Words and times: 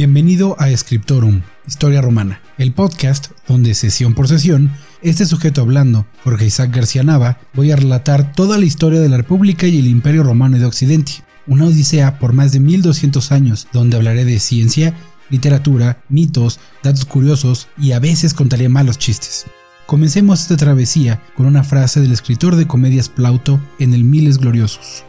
Bienvenido 0.00 0.56
a 0.58 0.74
Scriptorum, 0.74 1.42
Historia 1.68 2.00
Romana, 2.00 2.40
el 2.56 2.72
podcast 2.72 3.32
donde 3.46 3.74
sesión 3.74 4.14
por 4.14 4.28
sesión, 4.28 4.70
este 5.02 5.26
sujeto 5.26 5.60
hablando, 5.60 6.06
Jorge 6.24 6.46
Isaac 6.46 6.74
García 6.74 7.02
Nava, 7.02 7.38
voy 7.52 7.70
a 7.70 7.76
relatar 7.76 8.32
toda 8.32 8.56
la 8.56 8.64
historia 8.64 8.98
de 8.98 9.10
la 9.10 9.18
República 9.18 9.66
y 9.66 9.78
el 9.78 9.86
Imperio 9.86 10.22
Romano 10.22 10.58
de 10.58 10.64
Occidente, 10.64 11.22
una 11.46 11.66
odisea 11.66 12.18
por 12.18 12.32
más 12.32 12.52
de 12.52 12.60
1200 12.60 13.30
años 13.30 13.68
donde 13.74 13.98
hablaré 13.98 14.24
de 14.24 14.40
ciencia, 14.40 14.94
literatura, 15.28 16.02
mitos, 16.08 16.60
datos 16.82 17.04
curiosos 17.04 17.68
y 17.76 17.92
a 17.92 17.98
veces 17.98 18.32
contaré 18.32 18.70
malos 18.70 18.96
chistes. 18.96 19.44
Comencemos 19.84 20.40
esta 20.40 20.56
travesía 20.56 21.22
con 21.36 21.44
una 21.44 21.62
frase 21.62 22.00
del 22.00 22.12
escritor 22.12 22.56
de 22.56 22.66
comedias 22.66 23.10
Plauto 23.10 23.60
en 23.78 23.92
el 23.92 24.04
Miles 24.04 24.38
Gloriosos. 24.38 25.04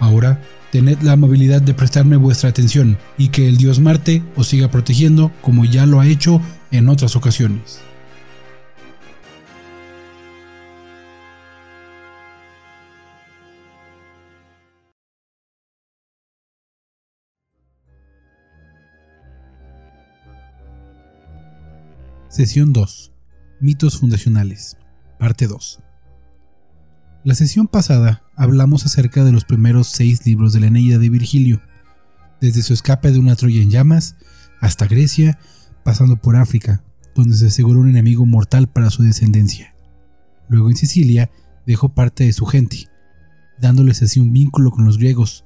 Ahora, 0.00 0.40
tened 0.72 1.02
la 1.02 1.12
amabilidad 1.12 1.60
de 1.60 1.74
prestarme 1.74 2.16
vuestra 2.16 2.48
atención 2.48 2.96
y 3.18 3.28
que 3.28 3.46
el 3.46 3.58
dios 3.58 3.78
Marte 3.78 4.22
os 4.36 4.48
siga 4.48 4.70
protegiendo 4.70 5.30
como 5.42 5.66
ya 5.66 5.84
lo 5.84 6.00
ha 6.00 6.06
hecho 6.06 6.40
en 6.70 6.88
otras 6.88 7.14
ocasiones. 7.14 7.80
Sesión 22.30 22.72
2 22.72 23.12
Mitos 23.60 23.98
fundacionales, 23.98 24.78
parte 25.18 25.46
2. 25.46 25.91
La 27.24 27.36
sesión 27.36 27.68
pasada 27.68 28.24
hablamos 28.34 28.84
acerca 28.84 29.22
de 29.22 29.30
los 29.30 29.44
primeros 29.44 29.86
seis 29.86 30.26
libros 30.26 30.52
de 30.52 30.60
la 30.60 30.66
Eneida 30.66 30.98
de 30.98 31.08
Virgilio, 31.08 31.62
desde 32.40 32.62
su 32.62 32.74
escape 32.74 33.12
de 33.12 33.18
una 33.18 33.36
Troya 33.36 33.62
en 33.62 33.70
llamas 33.70 34.16
hasta 34.60 34.86
Grecia, 34.86 35.38
pasando 35.84 36.16
por 36.16 36.34
África, 36.34 36.82
donde 37.14 37.36
se 37.36 37.46
aseguró 37.46 37.80
un 37.80 37.88
enemigo 37.88 38.26
mortal 38.26 38.68
para 38.68 38.90
su 38.90 39.04
descendencia. 39.04 39.74
Luego 40.48 40.68
en 40.68 40.76
Sicilia 40.76 41.30
dejó 41.64 41.90
parte 41.90 42.24
de 42.24 42.32
su 42.32 42.44
gente, 42.46 42.88
dándoles 43.60 44.02
así 44.02 44.18
un 44.18 44.32
vínculo 44.32 44.72
con 44.72 44.84
los 44.84 44.98
griegos, 44.98 45.44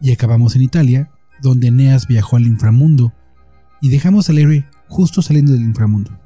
y 0.00 0.12
acabamos 0.12 0.56
en 0.56 0.62
Italia, 0.62 1.10
donde 1.42 1.68
Eneas 1.68 2.06
viajó 2.06 2.36
al 2.36 2.46
inframundo, 2.46 3.12
y 3.82 3.90
dejamos 3.90 4.30
al 4.30 4.38
héroe 4.38 4.66
justo 4.88 5.20
saliendo 5.20 5.52
del 5.52 5.62
inframundo 5.62 6.18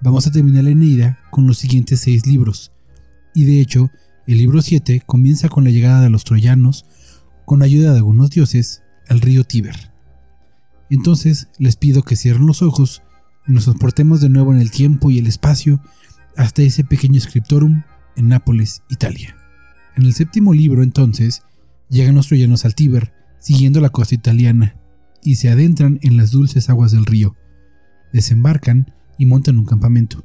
vamos 0.00 0.26
a 0.26 0.30
terminar 0.30 0.64
la 0.64 0.70
Eneida 0.70 1.18
con 1.30 1.46
los 1.46 1.58
siguientes 1.58 2.00
seis 2.00 2.26
libros. 2.26 2.72
Y 3.36 3.44
de 3.44 3.60
hecho, 3.60 3.90
el 4.26 4.38
libro 4.38 4.62
7 4.62 5.02
comienza 5.04 5.50
con 5.50 5.64
la 5.64 5.70
llegada 5.70 6.00
de 6.00 6.08
los 6.08 6.24
troyanos, 6.24 6.86
con 7.44 7.62
ayuda 7.62 7.92
de 7.92 7.98
algunos 7.98 8.30
dioses, 8.30 8.82
al 9.10 9.20
río 9.20 9.44
Tíber. 9.44 9.92
Entonces 10.88 11.48
les 11.58 11.76
pido 11.76 12.02
que 12.02 12.16
cierren 12.16 12.46
los 12.46 12.62
ojos 12.62 13.02
y 13.46 13.52
nos 13.52 13.64
transportemos 13.64 14.22
de 14.22 14.30
nuevo 14.30 14.54
en 14.54 14.60
el 14.60 14.70
tiempo 14.70 15.10
y 15.10 15.18
el 15.18 15.26
espacio 15.26 15.82
hasta 16.34 16.62
ese 16.62 16.82
pequeño 16.82 17.20
scriptorum 17.20 17.82
en 18.16 18.28
Nápoles, 18.28 18.80
Italia. 18.88 19.36
En 19.96 20.04
el 20.04 20.14
séptimo 20.14 20.54
libro, 20.54 20.82
entonces, 20.82 21.42
llegan 21.90 22.14
los 22.14 22.28
troyanos 22.28 22.64
al 22.64 22.74
Tíber, 22.74 23.12
siguiendo 23.38 23.82
la 23.82 23.90
costa 23.90 24.14
italiana, 24.14 24.76
y 25.22 25.34
se 25.34 25.50
adentran 25.50 25.98
en 26.00 26.16
las 26.16 26.30
dulces 26.30 26.70
aguas 26.70 26.90
del 26.90 27.04
río. 27.04 27.36
Desembarcan 28.14 28.94
y 29.18 29.26
montan 29.26 29.58
un 29.58 29.66
campamento. 29.66 30.24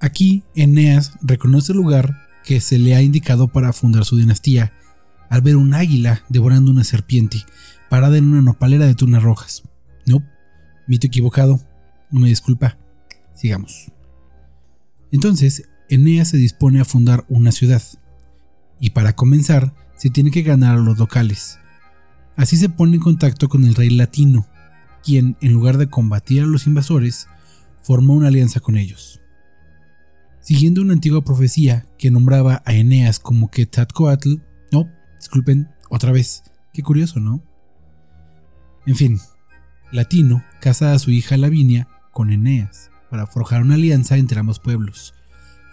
Aquí, 0.00 0.42
Eneas 0.56 1.12
reconoce 1.22 1.70
el 1.70 1.78
lugar 1.78 2.21
que 2.44 2.60
se 2.60 2.78
le 2.78 2.94
ha 2.94 3.02
indicado 3.02 3.48
para 3.48 3.72
fundar 3.72 4.04
su 4.04 4.16
dinastía, 4.16 4.72
al 5.28 5.42
ver 5.42 5.56
un 5.56 5.74
águila 5.74 6.22
devorando 6.28 6.70
una 6.70 6.84
serpiente, 6.84 7.38
parada 7.88 8.18
en 8.18 8.28
una 8.28 8.42
nopalera 8.42 8.86
de 8.86 8.94
tunas 8.94 9.22
rojas. 9.22 9.62
No, 10.06 10.22
mito 10.86 11.06
equivocado, 11.06 11.60
una 12.10 12.26
disculpa. 12.26 12.76
Sigamos. 13.34 13.92
Entonces, 15.10 15.68
Eneas 15.88 16.28
se 16.28 16.36
dispone 16.36 16.80
a 16.80 16.84
fundar 16.84 17.24
una 17.28 17.52
ciudad, 17.52 17.82
y 18.78 18.90
para 18.90 19.14
comenzar, 19.14 19.74
se 19.96 20.10
tiene 20.10 20.30
que 20.30 20.42
ganar 20.42 20.76
a 20.76 20.82
los 20.82 20.98
locales. 20.98 21.58
Así 22.36 22.56
se 22.56 22.68
pone 22.68 22.96
en 22.96 23.02
contacto 23.02 23.48
con 23.48 23.64
el 23.64 23.74
rey 23.74 23.90
latino, 23.90 24.46
quien, 25.04 25.36
en 25.40 25.52
lugar 25.52 25.78
de 25.78 25.88
combatir 25.88 26.42
a 26.42 26.46
los 26.46 26.66
invasores, 26.66 27.28
formó 27.82 28.14
una 28.14 28.28
alianza 28.28 28.60
con 28.60 28.76
ellos. 28.76 29.21
Siguiendo 30.42 30.82
una 30.82 30.92
antigua 30.92 31.24
profecía 31.24 31.86
que 31.98 32.10
nombraba 32.10 32.62
a 32.66 32.74
Eneas 32.74 33.20
como 33.20 33.50
Quetzalcoatl, 33.50 34.34
no, 34.72 34.90
disculpen, 35.16 35.68
otra 35.88 36.10
vez, 36.10 36.42
qué 36.74 36.82
curioso, 36.82 37.20
¿no? 37.20 37.42
En 38.86 38.96
fin, 38.96 39.20
Latino 39.92 40.44
casa 40.60 40.92
a 40.92 40.98
su 40.98 41.12
hija 41.12 41.36
Lavinia 41.36 41.86
con 42.10 42.30
Eneas 42.30 42.90
para 43.08 43.26
forjar 43.26 43.62
una 43.62 43.74
alianza 43.74 44.16
entre 44.16 44.40
ambos 44.40 44.58
pueblos, 44.58 45.14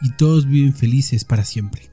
y 0.01 0.11
todos 0.11 0.45
viven 0.45 0.75
felices 0.75 1.25
para 1.25 1.45
siempre. 1.45 1.89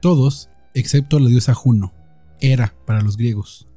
Todos, 0.00 0.48
excepto 0.72 1.18
la 1.18 1.28
diosa 1.28 1.52
Juno, 1.52 1.92
Hera 2.40 2.74
para 2.86 3.02
los 3.02 3.18
griegos, 3.18 3.68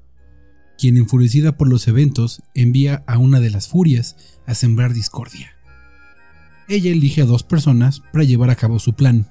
quien 0.77 0.95
enfurecida 0.95 1.57
por 1.57 1.67
los 1.67 1.87
eventos 1.87 2.43
envía 2.53 3.03
a 3.07 3.17
una 3.17 3.39
de 3.39 3.49
las 3.49 3.67
furias 3.67 4.15
a 4.45 4.53
sembrar 4.53 4.93
discordia. 4.93 5.56
Ella 6.67 6.91
elige 6.91 7.21
a 7.21 7.25
dos 7.25 7.43
personas 7.43 8.01
para 8.11 8.25
llevar 8.25 8.49
a 8.49 8.55
cabo 8.55 8.79
su 8.79 8.93
plan. 8.93 9.27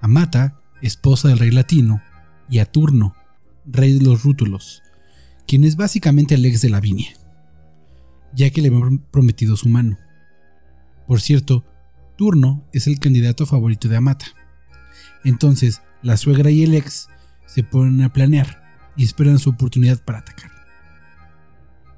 A 0.00 0.08
Mata, 0.08 0.60
esposa 0.82 1.28
del 1.28 1.38
rey 1.38 1.50
latino, 1.50 2.02
y 2.48 2.58
a 2.58 2.66
Turno, 2.66 3.14
rey 3.64 3.98
de 3.98 4.04
los 4.04 4.22
rútulos, 4.22 4.82
quien 5.46 5.64
es 5.64 5.76
básicamente 5.76 6.34
el 6.34 6.44
ex 6.44 6.60
de 6.62 6.70
Lavinia, 6.70 7.10
ya 8.32 8.50
que 8.50 8.62
le 8.62 8.68
ha 8.68 9.10
prometido 9.10 9.56
su 9.56 9.68
mano. 9.68 9.96
Por 11.06 11.20
cierto, 11.20 11.64
Turno 12.16 12.64
es 12.72 12.86
el 12.86 12.98
candidato 12.98 13.46
favorito 13.46 13.88
de 13.88 13.96
Amata. 13.96 14.26
Entonces, 15.24 15.82
la 16.02 16.16
suegra 16.16 16.50
y 16.50 16.62
el 16.62 16.74
ex 16.74 17.08
se 17.46 17.62
ponen 17.62 18.02
a 18.02 18.12
planear 18.12 18.62
y 18.96 19.04
esperan 19.04 19.38
su 19.38 19.50
oportunidad 19.50 20.02
para 20.04 20.18
atacar. 20.18 20.50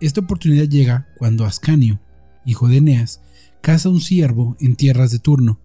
Esta 0.00 0.20
oportunidad 0.20 0.64
llega 0.64 1.08
cuando 1.16 1.44
Ascanio, 1.44 2.00
hijo 2.44 2.68
de 2.68 2.78
Eneas, 2.78 3.20
caza 3.68 3.90
un 3.90 4.00
ciervo 4.00 4.56
en 4.60 4.76
tierras 4.76 5.10
de 5.10 5.18
turno, 5.18 5.60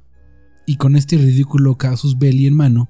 y 0.65 0.75
con 0.75 0.97
este 0.97 1.15
ridículo 1.15 1.77
casus 1.77 2.19
belli 2.19 2.47
en 2.47 2.53
mano, 2.53 2.89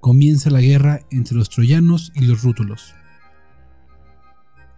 comienza 0.00 0.50
la 0.50 0.60
guerra 0.60 1.00
entre 1.10 1.34
los 1.34 1.48
troyanos 1.48 2.12
y 2.14 2.26
los 2.26 2.42
rútulos. 2.42 2.94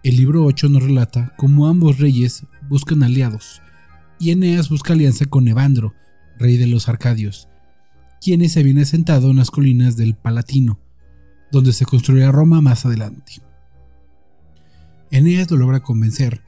El 0.01 0.15
libro 0.15 0.45
8 0.45 0.69
nos 0.69 0.83
relata 0.83 1.33
cómo 1.35 1.67
ambos 1.67 1.99
reyes 1.99 2.45
buscan 2.69 3.03
aliados, 3.03 3.61
y 4.19 4.31
Eneas 4.31 4.69
busca 4.69 4.93
alianza 4.93 5.25
con 5.25 5.49
Evandro, 5.49 5.93
rey 6.39 6.55
de 6.55 6.67
los 6.67 6.87
Arcadios, 6.87 7.49
quien 8.21 8.49
se 8.49 8.61
habían 8.61 8.77
asentado 8.77 9.31
en 9.31 9.35
las 9.35 9.51
colinas 9.51 9.97
del 9.97 10.15
Palatino, 10.15 10.79
donde 11.51 11.73
se 11.73 11.83
construirá 11.83 12.31
Roma 12.31 12.61
más 12.61 12.85
adelante. 12.85 13.41
Eneas 15.11 15.51
lo 15.51 15.57
logra 15.57 15.81
convencer, 15.81 16.41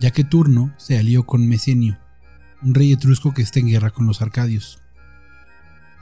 ya 0.00 0.12
que 0.12 0.22
Turno 0.22 0.72
se 0.76 0.96
alió 0.96 1.26
con 1.26 1.48
Mecenio, 1.48 1.98
un 2.62 2.74
rey 2.74 2.92
etrusco 2.92 3.34
que 3.34 3.42
está 3.42 3.60
en 3.60 3.68
guerra 3.68 3.90
con 3.90 4.06
los 4.06 4.22
arcadios. 4.22 4.80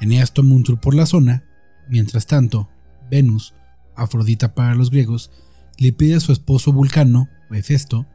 Eneas 0.01 0.33
toma 0.33 0.55
un 0.55 0.65
tour 0.65 0.81
por 0.81 0.95
la 0.95 1.07
zona, 1.07 1.45
mientras 1.89 2.27
tanto, 2.27 2.69
Venus, 3.11 3.55
Afrodita 3.97 4.55
para 4.55 4.75
los 4.75 4.91
griegos, 4.91 5.31
le 5.79 5.93
pide 5.93 6.17
a 6.17 6.21
su 6.21 6.33
esposo 6.33 6.73
Vulcano, 6.73 7.29
o 7.51 7.55
Hefesto, 7.55 8.07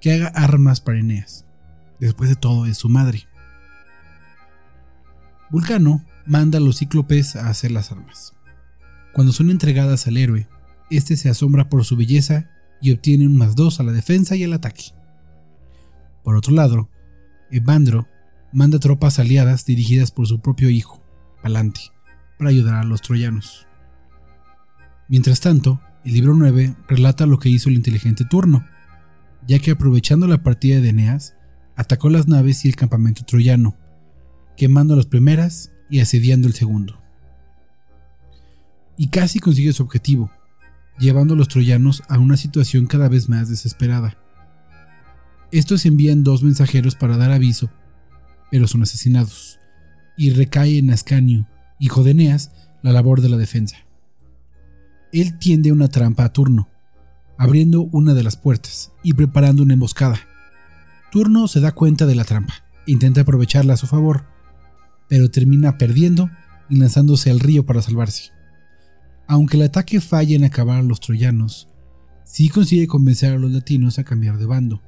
que 0.00 0.12
haga 0.12 0.28
armas 0.28 0.80
para 0.80 0.98
Eneas. 0.98 1.44
Después 1.98 2.30
de 2.30 2.36
todo, 2.36 2.66
es 2.66 2.78
su 2.78 2.88
madre. 2.88 3.26
Vulcano 5.50 6.04
manda 6.26 6.58
a 6.58 6.60
los 6.60 6.78
cíclopes 6.78 7.36
a 7.36 7.48
hacer 7.48 7.70
las 7.70 7.92
armas. 7.92 8.34
Cuando 9.12 9.32
son 9.32 9.50
entregadas 9.50 10.06
al 10.06 10.16
héroe, 10.16 10.48
este 10.90 11.16
se 11.16 11.28
asombra 11.28 11.68
por 11.68 11.84
su 11.84 11.96
belleza 11.96 12.50
y 12.80 12.92
obtiene 12.92 13.26
un 13.26 13.36
más 13.36 13.56
2 13.56 13.80
a 13.80 13.82
la 13.82 13.92
defensa 13.92 14.36
y 14.36 14.44
al 14.44 14.52
ataque. 14.52 14.92
Por 16.22 16.36
otro 16.36 16.52
lado, 16.52 16.90
Evandro 17.50 18.08
manda 18.52 18.78
tropas 18.78 19.18
aliadas 19.18 19.64
dirigidas 19.64 20.10
por 20.10 20.26
su 20.26 20.40
propio 20.40 20.70
hijo, 20.70 21.02
Palante, 21.42 21.80
para 22.38 22.50
ayudar 22.50 22.76
a 22.76 22.84
los 22.84 23.02
troyanos. 23.02 23.66
Mientras 25.08 25.40
tanto, 25.40 25.80
el 26.04 26.14
libro 26.14 26.34
9 26.34 26.74
relata 26.88 27.26
lo 27.26 27.38
que 27.38 27.48
hizo 27.48 27.68
el 27.68 27.76
inteligente 27.76 28.24
Turno, 28.24 28.64
ya 29.46 29.58
que 29.58 29.72
aprovechando 29.72 30.26
la 30.26 30.42
partida 30.42 30.80
de 30.80 30.88
Eneas, 30.88 31.34
atacó 31.76 32.10
las 32.10 32.26
naves 32.26 32.64
y 32.64 32.68
el 32.68 32.76
campamento 32.76 33.24
troyano, 33.24 33.76
quemando 34.56 34.96
las 34.96 35.06
primeras 35.06 35.70
y 35.88 36.00
asediando 36.00 36.48
el 36.48 36.54
segundo. 36.54 37.00
Y 38.96 39.08
casi 39.08 39.38
consigue 39.38 39.72
su 39.72 39.82
objetivo, 39.82 40.30
llevando 40.98 41.34
a 41.34 41.36
los 41.36 41.48
troyanos 41.48 42.02
a 42.08 42.18
una 42.18 42.36
situación 42.36 42.86
cada 42.86 43.08
vez 43.08 43.28
más 43.28 43.48
desesperada. 43.48 44.16
Estos 45.56 45.86
envían 45.86 46.22
dos 46.22 46.42
mensajeros 46.42 46.96
para 46.96 47.16
dar 47.16 47.30
aviso, 47.32 47.70
pero 48.50 48.68
son 48.68 48.82
asesinados, 48.82 49.58
y 50.14 50.28
recae 50.28 50.76
en 50.76 50.90
Ascanio, 50.90 51.48
hijo 51.80 52.04
de 52.04 52.10
Eneas, 52.10 52.50
la 52.82 52.92
labor 52.92 53.22
de 53.22 53.30
la 53.30 53.38
defensa. 53.38 53.78
Él 55.14 55.38
tiende 55.38 55.72
una 55.72 55.88
trampa 55.88 56.26
a 56.26 56.32
turno, 56.34 56.68
abriendo 57.38 57.80
una 57.80 58.12
de 58.12 58.22
las 58.22 58.36
puertas 58.36 58.92
y 59.02 59.14
preparando 59.14 59.62
una 59.62 59.72
emboscada. 59.72 60.20
Turno 61.10 61.48
se 61.48 61.60
da 61.60 61.72
cuenta 61.72 62.04
de 62.04 62.16
la 62.16 62.24
trampa, 62.24 62.52
intenta 62.86 63.22
aprovecharla 63.22 63.72
a 63.72 63.78
su 63.78 63.86
favor, 63.86 64.26
pero 65.08 65.30
termina 65.30 65.78
perdiendo 65.78 66.28
y 66.68 66.76
lanzándose 66.76 67.30
al 67.30 67.40
río 67.40 67.64
para 67.64 67.80
salvarse. 67.80 68.30
Aunque 69.26 69.56
el 69.56 69.62
ataque 69.62 70.02
falla 70.02 70.36
en 70.36 70.44
acabar 70.44 70.80
a 70.80 70.82
los 70.82 71.00
troyanos, 71.00 71.66
sí 72.26 72.50
consigue 72.50 72.86
convencer 72.86 73.32
a 73.32 73.38
los 73.38 73.50
latinos 73.50 73.98
a 73.98 74.04
cambiar 74.04 74.36
de 74.36 74.44
bando, 74.44 74.82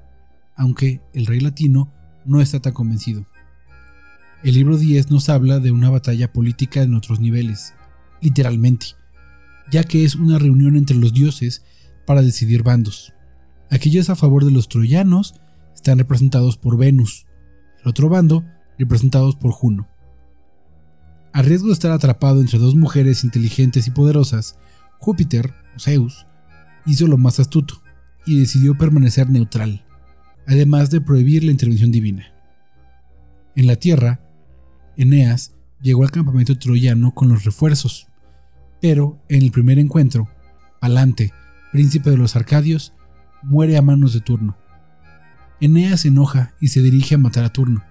aunque 0.58 1.00
el 1.14 1.24
rey 1.24 1.40
latino 1.40 1.90
no 2.26 2.42
está 2.42 2.60
tan 2.60 2.74
convencido. 2.74 3.24
El 4.42 4.54
libro 4.54 4.76
10 4.76 5.10
nos 5.10 5.30
habla 5.30 5.60
de 5.60 5.70
una 5.70 5.88
batalla 5.88 6.32
política 6.32 6.82
en 6.82 6.94
otros 6.94 7.20
niveles, 7.20 7.74
literalmente, 8.20 8.88
ya 9.70 9.84
que 9.84 10.04
es 10.04 10.16
una 10.16 10.38
reunión 10.38 10.76
entre 10.76 10.96
los 10.96 11.14
dioses 11.14 11.62
para 12.06 12.22
decidir 12.22 12.62
bandos. 12.62 13.14
Aquellos 13.70 14.10
a 14.10 14.16
favor 14.16 14.44
de 14.44 14.50
los 14.50 14.68
troyanos 14.68 15.34
están 15.74 15.98
representados 15.98 16.56
por 16.56 16.76
Venus, 16.76 17.26
el 17.82 17.88
otro 17.88 18.08
bando 18.08 18.44
representados 18.78 19.36
por 19.36 19.52
Juno. 19.52 19.88
A 21.32 21.42
riesgo 21.42 21.68
de 21.68 21.74
estar 21.74 21.92
atrapado 21.92 22.40
entre 22.40 22.58
dos 22.58 22.74
mujeres 22.74 23.24
inteligentes 23.24 23.86
y 23.86 23.90
poderosas, 23.90 24.58
Júpiter, 24.98 25.54
o 25.76 25.80
Zeus, 25.80 26.26
hizo 26.86 27.06
lo 27.06 27.18
más 27.18 27.38
astuto 27.38 27.82
y 28.26 28.40
decidió 28.40 28.76
permanecer 28.76 29.30
neutral, 29.30 29.84
además 30.48 30.90
de 30.90 31.00
prohibir 31.00 31.44
la 31.44 31.52
intervención 31.52 31.92
divina. 31.92 32.32
En 33.54 33.66
la 33.66 33.76
Tierra, 33.76 34.20
Eneas 34.96 35.52
llegó 35.82 36.02
al 36.02 36.10
campamento 36.10 36.58
troyano 36.58 37.14
con 37.14 37.28
los 37.28 37.44
refuerzos, 37.44 38.08
pero 38.80 39.22
en 39.28 39.42
el 39.42 39.52
primer 39.52 39.78
encuentro, 39.78 40.28
Palante, 40.80 41.32
príncipe 41.70 42.10
de 42.10 42.16
los 42.16 42.34
Arcadios, 42.34 42.94
muere 43.42 43.76
a 43.76 43.82
manos 43.82 44.14
de 44.14 44.20
Turno. 44.20 44.56
Eneas 45.60 46.00
se 46.00 46.08
enoja 46.08 46.54
y 46.60 46.68
se 46.68 46.80
dirige 46.80 47.16
a 47.16 47.18
matar 47.18 47.44
a 47.44 47.52
Turno, 47.52 47.84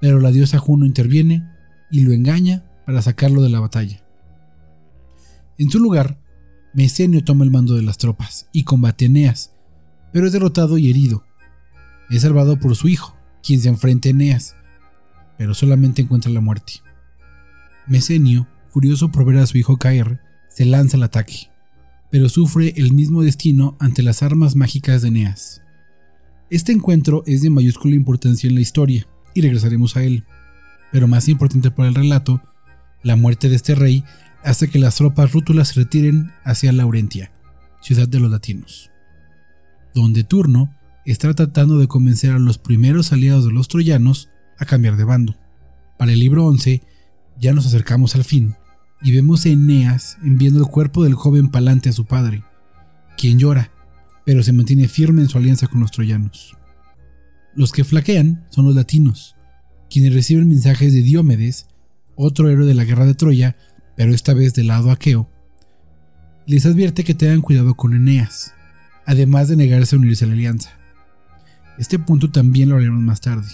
pero 0.00 0.20
la 0.20 0.30
diosa 0.30 0.58
Juno 0.58 0.84
interviene 0.84 1.48
y 1.90 2.02
lo 2.02 2.12
engaña 2.12 2.64
para 2.84 3.00
sacarlo 3.02 3.42
de 3.42 3.48
la 3.48 3.60
batalla. 3.60 4.04
En 5.56 5.70
su 5.70 5.78
lugar, 5.78 6.20
Mecenio 6.74 7.24
toma 7.24 7.44
el 7.44 7.50
mando 7.50 7.74
de 7.74 7.82
las 7.82 7.98
tropas 7.98 8.48
y 8.52 8.64
combate 8.64 9.06
a 9.06 9.08
Eneas, 9.08 9.52
pero 10.12 10.26
es 10.26 10.32
derrotado 10.32 10.76
y 10.76 10.90
herido. 10.90 11.24
Es 12.10 12.22
salvado 12.22 12.58
por 12.58 12.74
su 12.74 12.88
hijo, 12.88 13.16
quien 13.42 13.60
se 13.60 13.68
enfrenta 13.68 14.08
a 14.08 14.10
Eneas, 14.10 14.56
pero 15.36 15.54
solamente 15.54 16.02
encuentra 16.02 16.30
la 16.30 16.40
muerte. 16.40 16.74
Mecenio, 17.86 18.46
furioso 18.70 19.10
por 19.10 19.24
ver 19.24 19.38
a 19.38 19.46
su 19.46 19.58
hijo 19.58 19.76
caer, 19.76 20.20
se 20.48 20.64
lanza 20.64 20.96
al 20.96 21.02
ataque, 21.02 21.50
pero 22.10 22.28
sufre 22.28 22.74
el 22.76 22.92
mismo 22.92 23.22
destino 23.22 23.76
ante 23.78 24.02
las 24.02 24.22
armas 24.22 24.56
mágicas 24.56 25.02
de 25.02 25.08
Eneas. 25.08 25.62
Este 26.50 26.72
encuentro 26.72 27.22
es 27.26 27.42
de 27.42 27.50
mayúscula 27.50 27.94
importancia 27.94 28.48
en 28.48 28.54
la 28.54 28.62
historia, 28.62 29.06
y 29.34 29.40
regresaremos 29.40 29.96
a 29.96 30.02
él. 30.02 30.24
Pero 30.90 31.06
más 31.06 31.28
importante 31.28 31.70
para 31.70 31.88
el 31.88 31.94
relato, 31.94 32.42
la 33.02 33.16
muerte 33.16 33.48
de 33.48 33.56
este 33.56 33.74
rey 33.74 34.04
hace 34.42 34.68
que 34.68 34.78
las 34.78 34.96
tropas 34.96 35.32
rútulas 35.32 35.68
se 35.68 35.80
retiren 35.80 36.32
hacia 36.44 36.72
Laurentia, 36.72 37.30
ciudad 37.80 38.08
de 38.08 38.18
los 38.20 38.30
latinos, 38.30 38.90
donde 39.94 40.24
Turno 40.24 40.74
está 41.12 41.32
tratando 41.34 41.78
de 41.78 41.88
convencer 41.88 42.32
a 42.32 42.38
los 42.38 42.58
primeros 42.58 43.12
aliados 43.12 43.44
de 43.44 43.52
los 43.52 43.68
troyanos 43.68 44.28
a 44.58 44.64
cambiar 44.64 44.96
de 44.96 45.04
bando. 45.04 45.36
Para 45.98 46.12
el 46.12 46.18
libro 46.18 46.46
11 46.46 46.82
ya 47.40 47.52
nos 47.52 47.66
acercamos 47.66 48.14
al 48.14 48.24
fin 48.24 48.56
y 49.00 49.12
vemos 49.12 49.46
a 49.46 49.48
Eneas 49.48 50.18
enviando 50.22 50.60
el 50.60 50.66
cuerpo 50.66 51.04
del 51.04 51.14
joven 51.14 51.48
Palante 51.48 51.88
a 51.88 51.92
su 51.92 52.04
padre, 52.04 52.44
quien 53.16 53.38
llora, 53.38 53.70
pero 54.24 54.42
se 54.42 54.52
mantiene 54.52 54.88
firme 54.88 55.22
en 55.22 55.28
su 55.28 55.38
alianza 55.38 55.66
con 55.66 55.80
los 55.80 55.90
troyanos. 55.90 56.56
Los 57.54 57.72
que 57.72 57.84
flaquean 57.84 58.46
son 58.50 58.66
los 58.66 58.74
latinos, 58.74 59.34
quienes 59.88 60.12
reciben 60.12 60.48
mensajes 60.48 60.92
de 60.92 61.02
Diomedes, 61.02 61.66
otro 62.14 62.50
héroe 62.50 62.66
de 62.66 62.74
la 62.74 62.84
guerra 62.84 63.06
de 63.06 63.14
Troya, 63.14 63.56
pero 63.96 64.12
esta 64.12 64.34
vez 64.34 64.54
del 64.54 64.66
lado 64.66 64.90
aqueo. 64.90 65.30
Les 66.46 66.66
advierte 66.66 67.04
que 67.04 67.14
tengan 67.14 67.40
cuidado 67.40 67.74
con 67.74 67.94
Eneas, 67.94 68.52
además 69.06 69.48
de 69.48 69.56
negarse 69.56 69.96
a 69.96 69.98
unirse 69.98 70.24
a 70.24 70.28
la 70.28 70.34
alianza. 70.34 70.77
Este 71.78 71.98
punto 71.98 72.30
también 72.30 72.68
lo 72.68 72.74
hablaremos 72.74 73.02
más 73.02 73.20
tarde. 73.20 73.48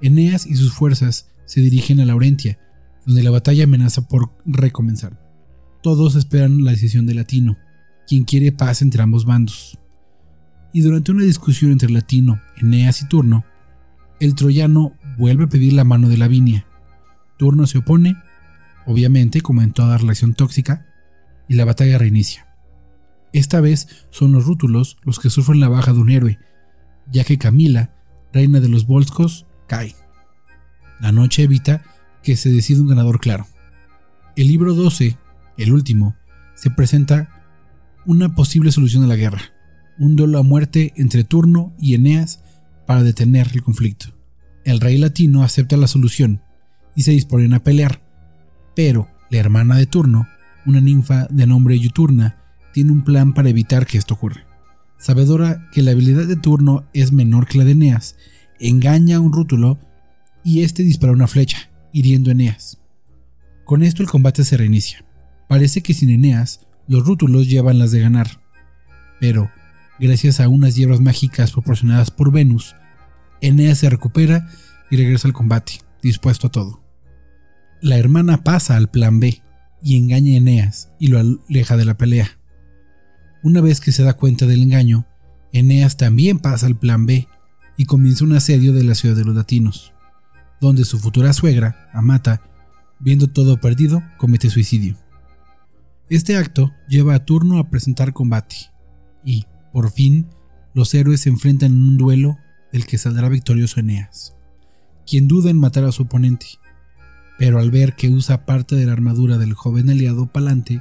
Eneas 0.00 0.46
y 0.46 0.56
sus 0.56 0.72
fuerzas 0.72 1.28
se 1.44 1.60
dirigen 1.60 2.00
a 2.00 2.04
Laurentia, 2.04 2.58
donde 3.06 3.22
la 3.22 3.30
batalla 3.30 3.64
amenaza 3.64 4.08
por 4.08 4.32
recomenzar. 4.44 5.20
Todos 5.82 6.14
esperan 6.14 6.64
la 6.64 6.70
decisión 6.70 7.06
de 7.06 7.14
Latino, 7.14 7.58
quien 8.06 8.24
quiere 8.24 8.52
paz 8.52 8.82
entre 8.82 9.02
ambos 9.02 9.24
bandos. 9.24 9.78
Y 10.72 10.80
durante 10.80 11.12
una 11.12 11.24
discusión 11.24 11.72
entre 11.72 11.90
Latino, 11.90 12.40
Eneas 12.56 13.02
y 13.02 13.08
Turno, 13.08 13.44
el 14.20 14.34
troyano 14.34 14.96
vuelve 15.18 15.44
a 15.44 15.48
pedir 15.48 15.72
la 15.74 15.84
mano 15.84 16.08
de 16.08 16.16
Lavinia. 16.16 16.66
Turno 17.36 17.66
se 17.66 17.78
opone, 17.78 18.16
obviamente 18.86 19.40
como 19.40 19.62
en 19.62 19.72
toda 19.72 19.98
relación 19.98 20.34
tóxica, 20.34 20.86
y 21.48 21.54
la 21.54 21.64
batalla 21.64 21.98
reinicia. 21.98 22.46
Esta 23.32 23.60
vez 23.60 23.88
son 24.10 24.32
los 24.32 24.46
rútulos 24.46 24.96
los 25.02 25.18
que 25.18 25.30
sufren 25.30 25.60
la 25.60 25.68
baja 25.68 25.92
de 25.92 25.98
un 25.98 26.10
héroe, 26.10 26.38
ya 27.10 27.24
que 27.24 27.38
Camila, 27.38 27.94
reina 28.32 28.60
de 28.60 28.68
los 28.68 28.86
Volscos, 28.86 29.46
cae. 29.66 29.94
La 31.00 31.12
noche 31.12 31.42
evita 31.42 31.82
que 32.22 32.36
se 32.36 32.50
decida 32.50 32.80
un 32.80 32.88
ganador 32.88 33.20
claro. 33.20 33.46
El 34.36 34.48
libro 34.48 34.74
12, 34.74 35.18
el 35.58 35.72
último, 35.72 36.16
se 36.54 36.70
presenta 36.70 37.42
una 38.06 38.34
posible 38.34 38.72
solución 38.72 39.04
a 39.04 39.06
la 39.06 39.16
guerra, 39.16 39.40
un 39.98 40.16
duelo 40.16 40.38
a 40.38 40.42
muerte 40.42 40.92
entre 40.96 41.24
Turno 41.24 41.74
y 41.78 41.94
Eneas 41.94 42.42
para 42.86 43.02
detener 43.02 43.50
el 43.52 43.62
conflicto. 43.62 44.06
El 44.64 44.80
rey 44.80 44.98
latino 44.98 45.42
acepta 45.42 45.76
la 45.76 45.86
solución 45.86 46.42
y 46.94 47.02
se 47.02 47.12
disponen 47.12 47.52
a 47.54 47.62
pelear, 47.62 48.02
pero 48.74 49.08
la 49.30 49.38
hermana 49.38 49.76
de 49.76 49.86
Turno, 49.86 50.28
una 50.66 50.80
ninfa 50.80 51.26
de 51.30 51.46
nombre 51.46 51.78
Yuturna, 51.78 52.38
tiene 52.72 52.92
un 52.92 53.02
plan 53.02 53.34
para 53.34 53.48
evitar 53.48 53.86
que 53.86 53.98
esto 53.98 54.14
ocurra. 54.14 54.46
Sabedora 55.02 55.68
que 55.72 55.82
la 55.82 55.90
habilidad 55.90 56.26
de 56.26 56.36
Turno 56.36 56.86
es 56.92 57.10
menor 57.10 57.48
que 57.48 57.58
la 57.58 57.64
de 57.64 57.72
Eneas, 57.72 58.14
engaña 58.60 59.16
a 59.16 59.20
un 59.20 59.32
rútulo 59.32 59.76
y 60.44 60.62
este 60.62 60.84
dispara 60.84 61.12
una 61.12 61.26
flecha, 61.26 61.70
hiriendo 61.92 62.30
a 62.30 62.34
Eneas. 62.34 62.78
Con 63.64 63.82
esto 63.82 64.04
el 64.04 64.08
combate 64.08 64.44
se 64.44 64.56
reinicia. 64.56 65.04
Parece 65.48 65.82
que 65.82 65.92
sin 65.92 66.10
Eneas, 66.10 66.60
los 66.86 67.04
rútulos 67.04 67.48
llevan 67.48 67.80
las 67.80 67.90
de 67.90 67.98
ganar. 67.98 68.40
Pero, 69.18 69.50
gracias 69.98 70.38
a 70.38 70.46
unas 70.46 70.76
hierbas 70.76 71.00
mágicas 71.00 71.50
proporcionadas 71.50 72.12
por 72.12 72.30
Venus, 72.30 72.76
Eneas 73.40 73.78
se 73.78 73.90
recupera 73.90 74.48
y 74.88 74.98
regresa 74.98 75.26
al 75.26 75.34
combate, 75.34 75.80
dispuesto 76.00 76.46
a 76.46 76.50
todo. 76.52 76.80
La 77.80 77.98
hermana 77.98 78.44
pasa 78.44 78.76
al 78.76 78.88
plan 78.88 79.18
B 79.18 79.42
y 79.82 79.96
engaña 79.96 80.34
a 80.34 80.36
Eneas 80.36 80.90
y 81.00 81.08
lo 81.08 81.18
aleja 81.18 81.76
de 81.76 81.86
la 81.86 81.96
pelea. 81.96 82.38
Una 83.42 83.60
vez 83.60 83.80
que 83.80 83.92
se 83.92 84.02
da 84.02 84.14
cuenta 84.14 84.46
del 84.46 84.62
engaño, 84.62 85.06
Eneas 85.52 85.96
también 85.96 86.38
pasa 86.38 86.66
al 86.66 86.78
plan 86.78 87.06
B 87.06 87.28
y 87.76 87.84
comienza 87.84 88.24
un 88.24 88.34
asedio 88.34 88.72
de 88.72 88.84
la 88.84 88.94
ciudad 88.94 89.16
de 89.16 89.24
los 89.24 89.34
latinos 89.34 89.92
donde 90.62 90.84
su 90.84 91.00
futura 91.00 91.32
suegra, 91.32 91.90
Amata, 91.92 92.40
viendo 93.00 93.26
todo 93.26 93.60
perdido, 93.60 94.00
comete 94.16 94.48
suicidio. 94.48 94.96
Este 96.08 96.36
acto 96.36 96.72
lleva 96.88 97.16
a 97.16 97.24
Turno 97.24 97.58
a 97.58 97.68
presentar 97.68 98.12
combate, 98.12 98.70
y, 99.24 99.46
por 99.72 99.90
fin, 99.90 100.28
los 100.72 100.94
héroes 100.94 101.22
se 101.22 101.30
enfrentan 101.30 101.72
en 101.72 101.82
un 101.82 101.96
duelo 101.96 102.38
del 102.72 102.86
que 102.86 102.96
saldrá 102.96 103.28
victorioso 103.28 103.80
Eneas, 103.80 104.36
quien 105.04 105.26
duda 105.26 105.50
en 105.50 105.58
matar 105.58 105.82
a 105.82 105.90
su 105.90 106.04
oponente, 106.04 106.46
pero 107.40 107.58
al 107.58 107.72
ver 107.72 107.96
que 107.96 108.08
usa 108.08 108.46
parte 108.46 108.76
de 108.76 108.86
la 108.86 108.92
armadura 108.92 109.38
del 109.38 109.54
joven 109.54 109.90
aliado 109.90 110.26
Palante, 110.26 110.80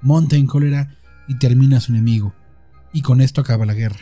monta 0.00 0.34
en 0.34 0.46
cólera 0.46 0.96
y 1.28 1.38
termina 1.38 1.80
su 1.80 1.92
enemigo, 1.92 2.34
y 2.92 3.02
con 3.02 3.20
esto 3.20 3.40
acaba 3.40 3.66
la 3.66 3.74
guerra. 3.74 4.00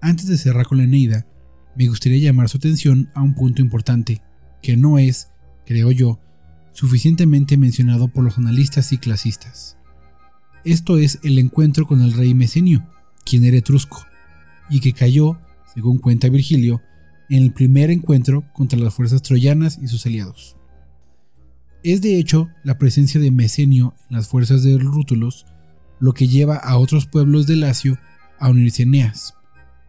Antes 0.00 0.26
de 0.26 0.38
cerrar 0.38 0.66
con 0.66 0.78
la 0.78 0.84
Eneida, 0.84 1.26
me 1.76 1.88
gustaría 1.88 2.18
llamar 2.18 2.48
su 2.48 2.58
atención 2.58 3.10
a 3.14 3.22
un 3.22 3.34
punto 3.34 3.62
importante, 3.62 4.22
que 4.62 4.76
no 4.76 4.98
es, 4.98 5.30
creo 5.66 5.90
yo, 5.92 6.20
suficientemente 6.72 7.56
mencionado 7.56 8.08
por 8.08 8.24
los 8.24 8.38
analistas 8.38 8.92
y 8.92 8.98
clasistas. 8.98 9.76
Esto 10.64 10.98
es 10.98 11.18
el 11.22 11.38
encuentro 11.38 11.86
con 11.86 12.02
el 12.02 12.12
rey 12.12 12.34
Mecenio, 12.34 12.88
quien 13.24 13.44
era 13.44 13.56
etrusco, 13.56 14.06
y 14.68 14.80
que 14.80 14.92
cayó, 14.92 15.38
según 15.74 15.98
cuenta 15.98 16.28
Virgilio, 16.28 16.82
en 17.28 17.42
el 17.42 17.52
primer 17.52 17.90
encuentro 17.90 18.44
contra 18.52 18.78
las 18.78 18.94
fuerzas 18.94 19.22
troyanas 19.22 19.78
y 19.80 19.88
sus 19.88 20.06
aliados. 20.06 20.57
Es 21.82 22.00
de 22.02 22.18
hecho 22.18 22.48
la 22.64 22.78
presencia 22.78 23.20
de 23.20 23.30
Mecenio 23.30 23.94
en 24.10 24.16
las 24.16 24.28
fuerzas 24.28 24.62
de 24.62 24.78
los 24.78 24.94
rútulos 24.94 25.46
lo 26.00 26.12
que 26.12 26.28
lleva 26.28 26.56
a 26.56 26.76
otros 26.76 27.06
pueblos 27.06 27.46
de 27.46 27.56
Lacio 27.56 27.98
a 28.38 28.48
unirse 28.50 28.82
a 28.82 28.84
Eneas. 28.84 29.34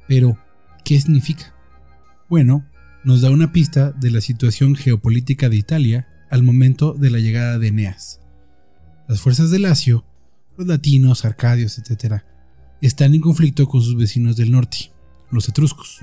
Pero, 0.07 0.37
¿qué 0.83 0.99
significa? 0.99 1.53
Bueno, 2.29 2.65
nos 3.03 3.21
da 3.21 3.29
una 3.29 3.51
pista 3.51 3.91
de 3.91 4.11
la 4.11 4.21
situación 4.21 4.75
geopolítica 4.75 5.49
de 5.49 5.57
Italia 5.57 6.07
al 6.29 6.43
momento 6.43 6.93
de 6.93 7.09
la 7.09 7.19
llegada 7.19 7.59
de 7.59 7.67
Eneas. 7.67 8.19
Las 9.07 9.21
fuerzas 9.21 9.51
de 9.51 9.59
Lacio, 9.59 10.05
los 10.57 10.67
latinos, 10.67 11.25
arcadios, 11.25 11.77
etc., 11.79 12.23
están 12.81 13.13
en 13.13 13.21
conflicto 13.21 13.67
con 13.67 13.81
sus 13.81 13.95
vecinos 13.95 14.35
del 14.35 14.51
norte, 14.51 14.91
los 15.31 15.49
etruscos. 15.49 16.01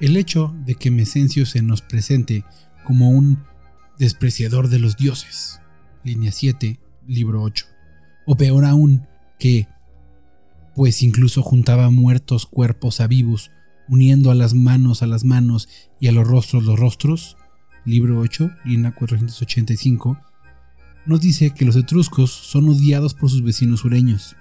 El 0.00 0.16
hecho 0.16 0.54
de 0.64 0.74
que 0.74 0.90
Mecencio 0.90 1.44
se 1.44 1.60
nos 1.62 1.82
presente 1.82 2.44
como 2.84 3.10
un 3.10 3.44
despreciador 4.00 4.68
de 4.68 4.78
los 4.78 4.96
dioses, 4.96 5.60
línea 6.02 6.32
7, 6.32 6.80
libro 7.06 7.42
8, 7.42 7.66
o 8.24 8.34
peor 8.34 8.64
aún, 8.64 9.06
que, 9.38 9.68
pues 10.74 11.02
incluso 11.02 11.42
juntaba 11.42 11.90
muertos 11.90 12.46
cuerpos 12.46 13.00
a 13.00 13.06
vivos, 13.06 13.50
uniendo 13.88 14.30
a 14.30 14.34
las 14.34 14.54
manos 14.54 15.02
a 15.02 15.06
las 15.06 15.24
manos 15.24 15.68
y 16.00 16.08
a 16.08 16.12
los 16.12 16.26
rostros 16.26 16.64
los 16.64 16.78
rostros, 16.78 17.36
libro 17.84 18.18
8, 18.20 18.50
línea 18.64 18.94
485, 18.94 20.18
nos 21.04 21.20
dice 21.20 21.50
que 21.50 21.66
los 21.66 21.76
etruscos 21.76 22.30
son 22.30 22.70
odiados 22.70 23.12
por 23.12 23.28
sus 23.28 23.42
vecinos 23.42 23.80
sureños. 23.80 24.34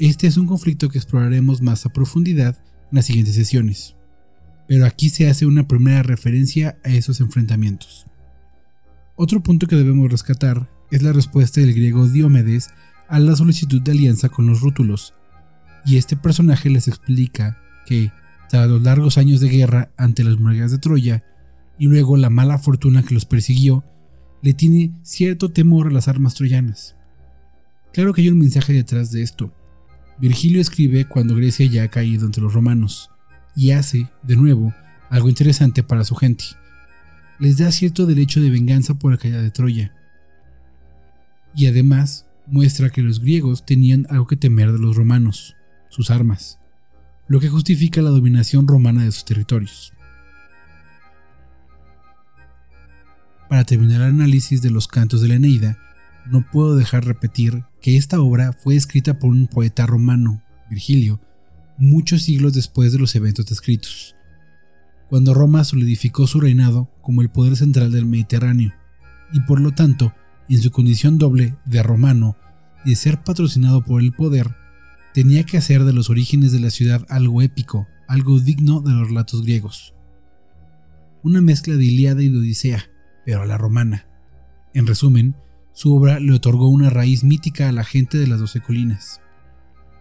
Este 0.00 0.26
es 0.26 0.36
un 0.36 0.46
conflicto 0.48 0.88
que 0.88 0.98
exploraremos 0.98 1.62
más 1.62 1.86
a 1.86 1.92
profundidad 1.92 2.58
en 2.90 2.96
las 2.96 3.06
siguientes 3.06 3.36
sesiones, 3.36 3.94
pero 4.66 4.86
aquí 4.86 5.08
se 5.08 5.28
hace 5.28 5.46
una 5.46 5.68
primera 5.68 6.02
referencia 6.02 6.80
a 6.82 6.88
esos 6.88 7.20
enfrentamientos. 7.20 8.06
Otro 9.14 9.42
punto 9.42 9.66
que 9.66 9.76
debemos 9.76 10.10
rescatar 10.10 10.68
es 10.90 11.02
la 11.02 11.12
respuesta 11.12 11.60
del 11.60 11.74
griego 11.74 12.08
Diomedes 12.08 12.70
a 13.08 13.18
la 13.18 13.36
solicitud 13.36 13.82
de 13.82 13.92
alianza 13.92 14.30
con 14.30 14.46
los 14.46 14.62
rútulos, 14.62 15.14
y 15.84 15.96
este 15.96 16.16
personaje 16.16 16.70
les 16.70 16.88
explica 16.88 17.58
que, 17.84 18.10
tras 18.48 18.68
los 18.68 18.82
largos 18.82 19.18
años 19.18 19.40
de 19.40 19.48
guerra 19.48 19.90
ante 19.98 20.24
las 20.24 20.38
murallas 20.38 20.70
de 20.70 20.78
Troya, 20.78 21.24
y 21.78 21.88
luego 21.88 22.16
la 22.16 22.30
mala 22.30 22.58
fortuna 22.58 23.02
que 23.02 23.14
los 23.14 23.26
persiguió, 23.26 23.84
le 24.40 24.54
tiene 24.54 24.92
cierto 25.02 25.50
temor 25.50 25.88
a 25.88 25.90
las 25.90 26.08
armas 26.08 26.34
troyanas. 26.34 26.96
Claro 27.92 28.14
que 28.14 28.22
hay 28.22 28.30
un 28.30 28.38
mensaje 28.38 28.72
detrás 28.72 29.12
de 29.12 29.22
esto. 29.22 29.52
Virgilio 30.18 30.60
escribe 30.60 31.06
cuando 31.06 31.34
Grecia 31.34 31.66
ya 31.66 31.82
ha 31.82 31.88
caído 31.88 32.24
entre 32.24 32.42
los 32.42 32.54
romanos, 32.54 33.10
y 33.54 33.72
hace, 33.72 34.08
de 34.22 34.36
nuevo, 34.36 34.72
algo 35.10 35.28
interesante 35.28 35.82
para 35.82 36.04
su 36.04 36.14
gente. 36.14 36.44
Les 37.38 37.58
da 37.58 37.72
cierto 37.72 38.06
derecho 38.06 38.40
de 38.40 38.50
venganza 38.50 38.94
por 38.94 39.12
la 39.12 39.18
caída 39.18 39.42
de 39.42 39.50
Troya. 39.50 39.92
Y 41.54 41.66
además 41.66 42.26
muestra 42.46 42.90
que 42.90 43.02
los 43.02 43.20
griegos 43.20 43.64
tenían 43.64 44.06
algo 44.10 44.26
que 44.26 44.36
temer 44.36 44.72
de 44.72 44.78
los 44.78 44.96
romanos, 44.96 45.56
sus 45.88 46.10
armas, 46.10 46.58
lo 47.28 47.40
que 47.40 47.48
justifica 47.48 48.02
la 48.02 48.10
dominación 48.10 48.66
romana 48.68 49.04
de 49.04 49.12
sus 49.12 49.24
territorios. 49.24 49.92
Para 53.48 53.64
terminar 53.64 54.00
el 54.00 54.08
análisis 54.08 54.62
de 54.62 54.70
los 54.70 54.88
cantos 54.88 55.20
de 55.20 55.28
la 55.28 55.34
Eneida, 55.34 55.78
no 56.30 56.48
puedo 56.50 56.76
dejar 56.76 57.04
repetir 57.04 57.64
que 57.80 57.96
esta 57.96 58.20
obra 58.20 58.52
fue 58.52 58.76
escrita 58.76 59.18
por 59.18 59.30
un 59.30 59.46
poeta 59.46 59.86
romano, 59.86 60.42
Virgilio, 60.70 61.20
muchos 61.76 62.22
siglos 62.22 62.54
después 62.54 62.92
de 62.92 62.98
los 62.98 63.14
eventos 63.14 63.46
descritos, 63.46 64.14
cuando 65.12 65.34
Roma 65.34 65.62
solidificó 65.62 66.26
su 66.26 66.40
reinado 66.40 66.88
como 67.02 67.20
el 67.20 67.28
poder 67.28 67.54
central 67.54 67.92
del 67.92 68.06
Mediterráneo, 68.06 68.72
y 69.30 69.40
por 69.40 69.60
lo 69.60 69.72
tanto, 69.72 70.14
en 70.48 70.62
su 70.62 70.70
condición 70.70 71.18
doble 71.18 71.54
de 71.66 71.82
romano 71.82 72.34
y 72.86 72.90
de 72.90 72.96
ser 72.96 73.22
patrocinado 73.22 73.84
por 73.84 74.00
el 74.00 74.12
poder, 74.12 74.56
tenía 75.12 75.44
que 75.44 75.58
hacer 75.58 75.84
de 75.84 75.92
los 75.92 76.08
orígenes 76.08 76.50
de 76.50 76.60
la 76.60 76.70
ciudad 76.70 77.04
algo 77.10 77.42
épico, 77.42 77.86
algo 78.08 78.40
digno 78.40 78.80
de 78.80 78.92
los 78.92 79.08
relatos 79.08 79.42
griegos. 79.42 79.92
Una 81.22 81.42
mezcla 81.42 81.76
de 81.76 81.84
Iliada 81.84 82.22
y 82.22 82.30
de 82.30 82.38
Odisea, 82.38 82.88
pero 83.26 83.42
a 83.42 83.46
la 83.46 83.58
romana. 83.58 84.06
En 84.72 84.86
resumen, 84.86 85.36
su 85.74 85.94
obra 85.94 86.20
le 86.20 86.32
otorgó 86.32 86.68
una 86.68 86.88
raíz 86.88 87.22
mítica 87.22 87.68
a 87.68 87.72
la 87.72 87.84
gente 87.84 88.16
de 88.16 88.28
las 88.28 88.40
doce 88.40 88.62
colinas. 88.62 89.20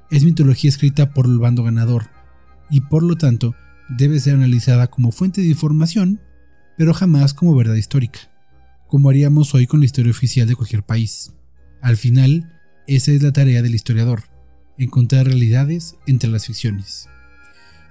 Es 0.10 0.24
mitología 0.24 0.70
escrita 0.70 1.14
por 1.14 1.26
el 1.26 1.38
bando 1.38 1.64
ganador, 1.64 2.06
y 2.70 2.80
por 2.80 3.04
lo 3.04 3.18
tanto 3.18 3.56
debe 3.98 4.20
ser 4.20 4.36
analizada 4.36 4.88
como 4.88 5.12
fuente 5.12 5.42
de 5.42 5.48
información, 5.48 6.22
pero 6.78 6.94
jamás 6.94 7.34
como 7.34 7.56
verdad 7.56 7.76
histórica, 7.76 8.20
como 8.88 9.10
haríamos 9.10 9.54
hoy 9.54 9.68
con 9.68 9.80
la 9.80 9.86
historia 9.86 10.12
oficial 10.12 10.48
de 10.48 10.56
cualquier 10.56 10.84
país. 10.84 11.34
Al 11.82 11.98
final, 11.98 12.60
esa 12.88 13.12
es 13.12 13.22
la 13.22 13.32
tarea 13.32 13.62
del 13.62 13.76
historiador, 13.76 14.24
encontrar 14.78 15.28
realidades 15.28 15.96
entre 16.08 16.30
las 16.30 16.48
ficciones. 16.48 17.08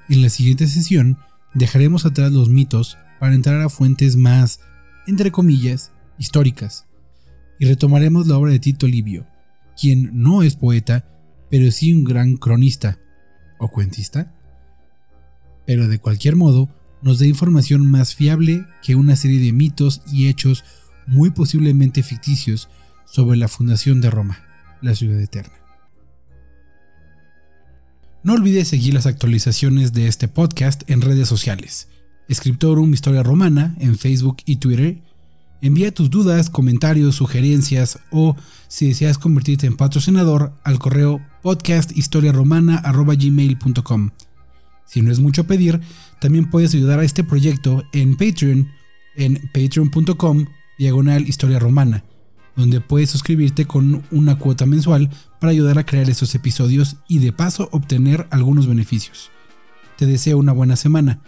En 0.09 0.23
la 0.23 0.29
siguiente 0.29 0.67
sesión 0.67 1.19
dejaremos 1.55 2.07
atrás 2.07 2.33
los 2.33 2.49
mitos 2.49 2.99
para 3.19 3.35
entrar 3.35 3.61
a 3.61 3.69
fuentes 3.69 4.17
más 4.17 4.61
entre 5.07 5.31
comillas, 5.31 5.93
históricas, 6.19 6.87
y 7.59 7.67
retomaremos 7.67 8.27
la 8.27 8.39
obra 8.39 8.53
de 8.53 8.59
Tito 8.59 8.87
Livio, 8.87 9.27
quien 9.79 10.11
no 10.13 10.43
es 10.43 10.57
poeta, 10.57 11.07
pero 11.51 11.71
sí 11.71 11.93
un 11.93 12.05
gran 12.05 12.37
cronista 12.37 12.99
o 13.59 13.69
cuentista, 13.69 14.35
pero 15.71 15.87
de 15.87 16.01
cualquier 16.01 16.35
modo 16.35 16.69
nos 17.01 17.21
da 17.21 17.27
información 17.27 17.89
más 17.89 18.17
fiable 18.17 18.67
que 18.83 18.97
una 18.97 19.15
serie 19.15 19.39
de 19.39 19.53
mitos 19.53 20.03
y 20.13 20.27
hechos 20.27 20.65
muy 21.07 21.31
posiblemente 21.31 22.03
ficticios 22.03 22.69
sobre 23.05 23.37
la 23.37 23.47
fundación 23.47 24.01
de 24.01 24.11
Roma, 24.11 24.43
la 24.83 24.97
ciudad 24.97 25.21
eterna. 25.21 25.55
No 28.25 28.33
olvides 28.33 28.67
seguir 28.67 28.95
las 28.95 29.07
actualizaciones 29.07 29.93
de 29.93 30.09
este 30.09 30.27
podcast 30.27 30.83
en 30.91 31.03
redes 31.03 31.29
sociales. 31.29 31.87
Scriptorum 32.33 32.93
Historia 32.93 33.23
Romana 33.23 33.77
en 33.79 33.97
Facebook 33.97 34.39
y 34.47 34.57
Twitter. 34.57 34.99
Envía 35.63 35.95
tus 35.95 36.11
dudas, 36.11 36.51
comentarios, 36.51 37.15
sugerencias 37.15 38.01
o 38.11 38.35
si 38.67 38.89
deseas 38.89 39.19
convertirte 39.19 39.69
en 39.69 39.77
patrocinador 39.77 40.53
al 40.65 40.81
correo 40.81 41.25
podcasthistoriaromana.gmail.com. 41.43 44.11
Si 44.91 45.03
no 45.03 45.13
es 45.13 45.21
mucho 45.21 45.45
pedir, 45.45 45.81
también 46.21 46.51
puedes 46.51 46.75
ayudar 46.75 46.99
a 46.99 47.05
este 47.05 47.23
proyecto 47.23 47.85
en 47.93 48.17
Patreon 48.17 48.73
en 49.15 49.49
patreon.com 49.55 50.47
diagonal 50.79 51.29
historia 51.29 51.61
romana, 51.61 52.03
donde 52.57 52.81
puedes 52.81 53.09
suscribirte 53.09 53.67
con 53.67 54.03
una 54.11 54.37
cuota 54.37 54.67
mensual 54.67 55.09
para 55.39 55.53
ayudar 55.53 55.79
a 55.79 55.87
crear 55.87 56.11
estos 56.11 56.35
episodios 56.35 56.97
y 57.07 57.21
de 57.21 57.33
paso 57.33 57.69
obtener 57.71 58.27
algunos 58.33 58.67
beneficios. 58.67 59.31
Te 59.97 60.07
deseo 60.07 60.39
una 60.39 60.51
buena 60.51 60.75
semana. 60.75 61.21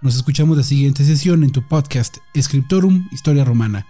Nos 0.00 0.16
escuchamos 0.16 0.56
la 0.56 0.62
siguiente 0.62 1.04
sesión 1.04 1.44
en 1.44 1.52
tu 1.52 1.68
podcast 1.68 2.16
Scriptorum 2.40 3.08
Historia 3.12 3.44
Romana 3.44 3.86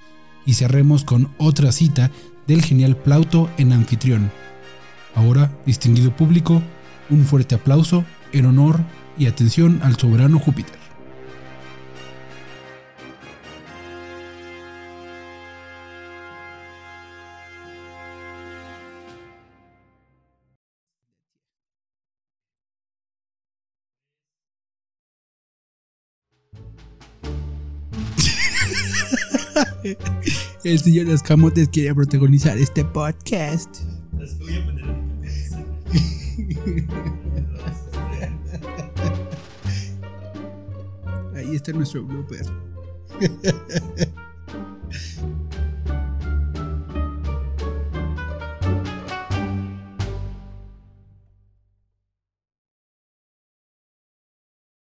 y 0.47 0.55
cerremos 0.55 1.05
con 1.05 1.33
otra 1.38 1.71
cita 1.71 2.11
del 2.49 2.61
genial 2.61 2.97
Plauto 2.97 3.49
en 3.57 3.73
anfitrión. 3.73 4.33
Ahora, 5.14 5.57
distinguido 5.64 6.17
público, 6.17 6.61
un 7.09 7.25
fuerte 7.25 7.55
aplauso 7.55 8.05
en 8.33 8.47
honor 8.47 8.81
y 9.19 9.26
atención 9.26 9.81
al 9.83 9.97
soberano 9.97 10.38
Júpiter. 10.38 10.83
El 30.64 30.78
señor 30.78 31.07
Los 31.07 31.23
Camotes 31.23 31.69
quiere 31.69 31.95
protagonizar 31.95 32.57
este 32.59 32.85
podcast. 32.85 33.78
Ahí 41.52 41.56
está 41.56 41.71
nuestro 41.73 42.02
blooper. 42.02 42.47